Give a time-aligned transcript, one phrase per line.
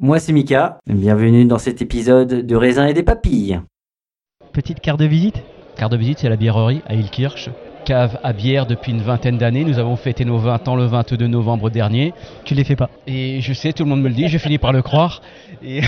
[0.00, 3.60] Moi c'est Mika, bienvenue dans cet épisode de raisin et des papilles.
[4.52, 5.40] Petite carte de visite?
[5.76, 7.48] Carte de visite, c'est la bièrerie à Ilkirch.
[7.84, 9.62] Cave à bière depuis une vingtaine d'années.
[9.62, 12.12] Nous avons fêté nos 20 ans le 22 novembre dernier.
[12.44, 12.90] Tu les fais pas?
[13.06, 15.22] Et je sais, tout le monde me le dit, je finis par le croire.
[15.62, 15.80] Et,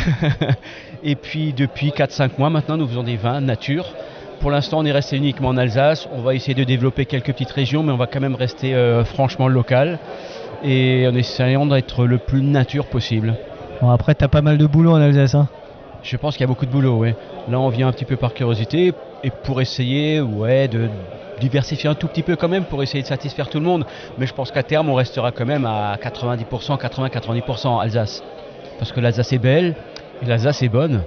[1.03, 3.93] et puis depuis 4-5 mois maintenant, nous faisons des vins nature.
[4.39, 6.09] Pour l'instant, on est resté uniquement en Alsace.
[6.13, 9.05] On va essayer de développer quelques petites régions, mais on va quand même rester euh,
[9.05, 9.99] franchement local.
[10.63, 13.35] Et en essayant d'être le plus nature possible.
[13.81, 15.35] Bon, après, t'as pas mal de boulot en Alsace.
[15.35, 15.49] Hein.
[16.03, 17.15] Je pense qu'il y a beaucoup de boulot, ouais.
[17.51, 18.93] Là, on vient un petit peu par curiosité
[19.23, 20.89] et pour essayer, de
[21.41, 23.85] diversifier un tout petit peu quand même pour essayer de satisfaire tout le monde.
[24.19, 28.23] Mais je pense qu'à terme, on restera quand même à 90%, 80-90% en Alsace.
[28.79, 29.75] Parce que l'Alsace est belle
[30.23, 31.03] et l'Alsace est bonne.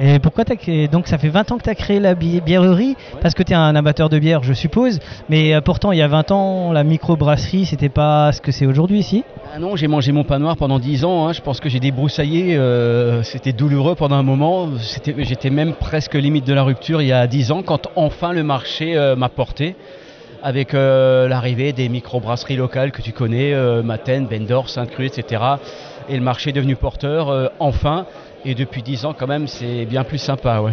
[0.00, 0.44] Et pourquoi
[0.90, 2.96] Donc, ça fait 20 ans que t'as créé la bi- bièrerie?
[3.22, 4.98] Parce que t'es un amateur de bière, je suppose.
[5.28, 8.66] Mais euh, pourtant, il y a 20 ans, la microbrasserie, c'était pas ce que c'est
[8.66, 9.22] aujourd'hui ici.
[9.54, 11.28] Ah non, j'ai mangé mon pain noir pendant 10 ans.
[11.28, 11.32] hein.
[11.32, 12.56] Je pense que j'ai débroussaillé.
[12.56, 14.68] euh, C'était douloureux pendant un moment.
[15.18, 18.42] J'étais même presque limite de la rupture il y a 10 ans quand enfin le
[18.42, 19.76] marché euh, m'a porté.
[20.42, 25.42] Avec euh, l'arrivée des microbrasseries locales que tu connais, euh, Maten, Bendor, Sainte-Crue, etc.
[26.10, 28.06] Et le marché est devenu porteur, euh, enfin.
[28.44, 30.72] Et depuis 10 ans, quand même, c'est bien plus sympa, ouais.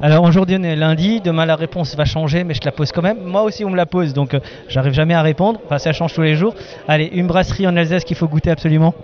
[0.00, 1.20] Alors, aujourd'hui, on est lundi.
[1.20, 3.18] Demain, la réponse va changer, mais je te la pose quand même.
[3.22, 5.60] Moi aussi, on me la pose, donc euh, j'arrive jamais à répondre.
[5.64, 6.54] Enfin, ça change tous les jours.
[6.88, 8.94] Allez, une brasserie en Alsace qu'il faut goûter absolument.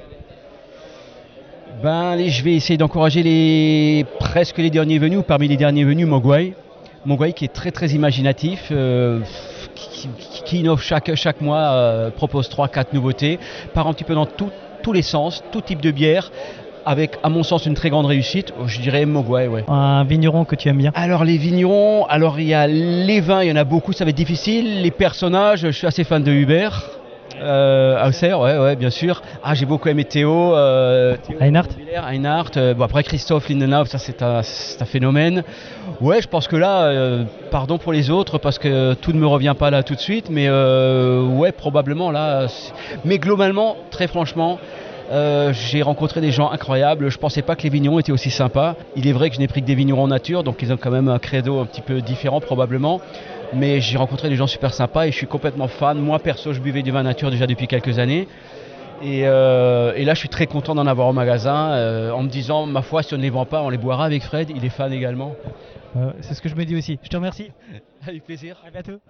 [1.83, 5.85] Ben, allez, je vais essayer d'encourager les presque les derniers venus, ou parmi les derniers
[5.85, 6.55] venus, Mogwai.
[7.05, 9.21] Mogwai qui est très très imaginatif, euh,
[9.75, 13.39] qui, innove chaque, chaque mois, euh, propose 3-4 nouveautés,
[13.75, 14.51] part un petit peu dans tout-
[14.83, 16.31] tous les sens, tout type de bière,
[16.87, 18.53] avec à mon sens une très grande réussite.
[18.67, 19.65] Je dirais Mogwai, ouais.
[19.69, 20.93] Un vigneron que tu aimes bien.
[20.95, 24.05] Alors les vignerons, alors il y a les vins, il y en a beaucoup, ça
[24.05, 24.83] va être difficile.
[24.83, 26.83] Les personnages, je suis assez fan de Hubert.
[27.41, 29.23] Euh, Auxerre, ouais, ouais, bien sûr.
[29.43, 30.55] Ah, j'ai beaucoup aimé Théo.
[30.55, 32.57] Euh, Théo Reinhardt.
[32.57, 34.43] Euh, bon, après Christophe Lindenau, ça c'est un,
[34.85, 35.43] phénomène.
[36.01, 39.27] Ouais, je pense que là, euh, pardon pour les autres parce que tout ne me
[39.27, 42.47] revient pas là tout de suite, mais euh, ouais, probablement là.
[43.05, 44.59] Mais globalement, très franchement.
[45.11, 47.09] Euh, j'ai rencontré des gens incroyables.
[47.09, 48.77] Je pensais pas que les vignerons étaient aussi sympas.
[48.97, 50.77] Il est vrai que je n'ai pris que des vignerons en nature, donc ils ont
[50.77, 53.01] quand même un credo un petit peu différent probablement.
[53.53, 55.99] Mais j'ai rencontré des gens super sympas et je suis complètement fan.
[55.99, 58.27] Moi perso, je buvais du vin nature déjà depuis quelques années.
[59.03, 62.29] Et, euh, et là, je suis très content d'en avoir au magasin euh, en me
[62.29, 64.51] disant, ma foi, si on ne les vend pas, on les boira avec Fred.
[64.55, 65.35] Il est fan également.
[65.97, 66.99] Euh, c'est ce que je me dis aussi.
[67.03, 67.51] Je te remercie.
[68.07, 68.61] Avec plaisir.
[68.67, 69.01] À bientôt.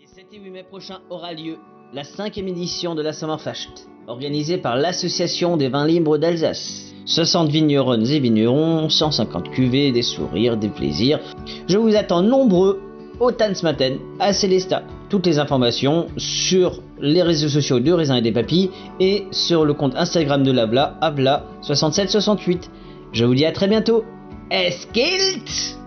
[0.00, 1.58] Et 7 et 8 mai prochain aura lieu
[1.92, 6.92] la cinquième édition de la Sommerfest, organisée par l'Association des vins libres d'Alsace.
[7.06, 11.20] 60 vigneronnes et vignerons, 150 cuvées, des sourires, des plaisirs.
[11.68, 12.80] Je vous attends nombreux
[13.20, 18.32] au Tanzmatten, à Célestat, toutes les informations sur les réseaux sociaux de Raisin et des
[18.32, 22.68] Papilles et sur le compte Instagram de l'Abla, Abla6768.
[23.12, 24.04] Je vous dis à très bientôt.
[24.50, 25.79] Eskilt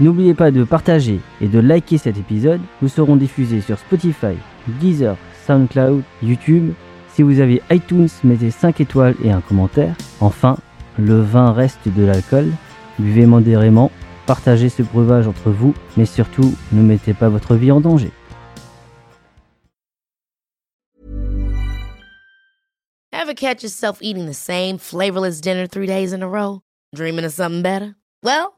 [0.00, 2.60] N'oubliez pas de partager et de liker cet épisode.
[2.82, 4.36] Nous serons diffusés sur Spotify,
[4.80, 6.72] Deezer, SoundCloud, YouTube.
[7.12, 9.96] Si vous avez iTunes, mettez 5 étoiles et un commentaire.
[10.20, 10.56] Enfin,
[10.98, 12.46] le vin reste de l'alcool.
[13.00, 13.90] Buvez modérément,
[14.26, 18.12] partagez ce breuvage entre vous, mais surtout, ne mettez pas votre vie en danger.
[23.12, 26.60] Ever catch yourself eating the same flavorless dinner three days in a row?
[26.94, 27.96] Dreaming of something better?
[28.22, 28.57] Well,